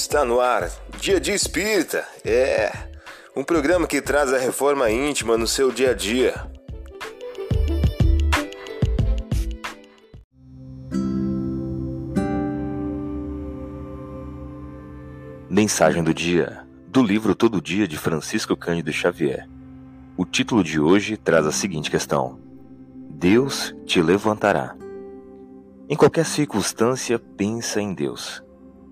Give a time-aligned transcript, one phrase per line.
[0.00, 0.70] Está no ar,
[1.00, 2.06] Dia de Espírita.
[2.24, 2.70] É
[3.34, 6.34] um programa que traz a reforma íntima no seu dia a dia.
[15.50, 19.48] Mensagem do dia do livro Todo Dia de Francisco Cândido Xavier.
[20.16, 22.38] O título de hoje traz a seguinte questão:
[23.10, 24.76] Deus te levantará.
[25.88, 28.46] Em qualquer circunstância, pensa em Deus.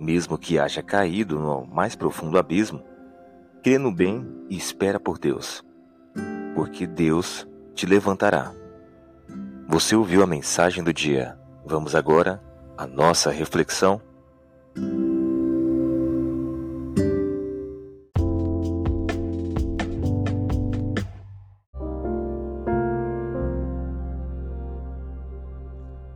[0.00, 2.84] Mesmo que haja caído no mais profundo abismo,
[3.62, 5.64] crê no bem e espera por Deus,
[6.54, 8.52] porque Deus te levantará.
[9.66, 11.36] Você ouviu a mensagem do dia.
[11.66, 12.42] Vamos agora
[12.76, 14.00] à nossa reflexão.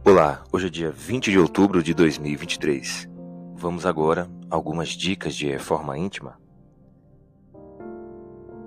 [0.05, 3.12] Olá, hoje é dia 20 de outubro de 2023.
[3.63, 6.37] Vamos agora algumas dicas de reforma íntima.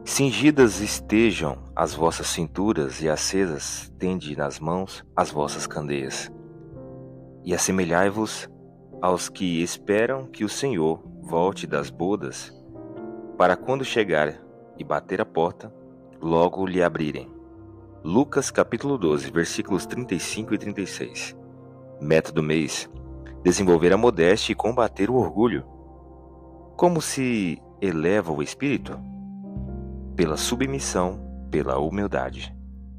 [0.05, 6.31] Cingidas estejam as vossas cinturas e acesas tende nas mãos as vossas candeias.
[7.43, 8.49] E assemelhai-vos
[9.01, 12.53] aos que esperam que o Senhor volte das bodas,
[13.37, 14.41] para quando chegar
[14.77, 15.75] e bater a porta,
[16.21, 17.29] logo lhe abrirem.
[18.01, 21.35] Lucas capítulo 12, versículos 35 e 36.
[21.99, 22.89] Meta do mês:
[23.45, 25.63] desenvolver a modéstia e combater o orgulho.
[26.75, 28.99] Como se eleva o espírito?
[30.15, 31.19] Pela submissão,
[31.51, 32.51] pela humildade.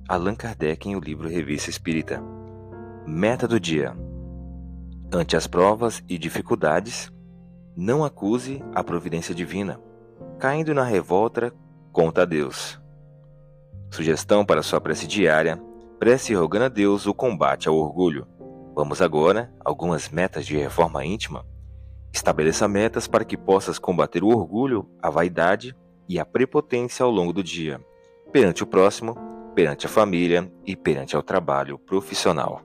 [0.08, 2.22] Allan Kardec em o livro Revista Espírita.
[3.04, 3.92] Meta do dia:
[5.12, 7.12] ante as provas e dificuldades,
[7.76, 9.80] não acuse a providência divina.
[10.38, 11.52] Caindo na revolta,
[11.90, 12.80] conta a Deus.
[13.90, 15.60] Sugestão para sua prece diária:
[15.98, 18.28] prece rogando a Deus o combate ao orgulho.
[18.76, 21.46] Vamos agora algumas metas de reforma íntima.
[22.12, 25.74] Estabeleça metas para que possas combater o orgulho, a vaidade
[26.06, 27.80] e a prepotência ao longo do dia,
[28.30, 29.16] perante o próximo,
[29.54, 32.60] perante a família e perante ao trabalho profissional.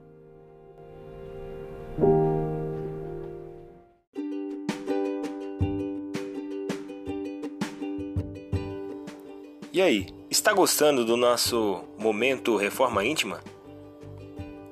[9.72, 13.40] E aí, está gostando do nosso momento Reforma Íntima?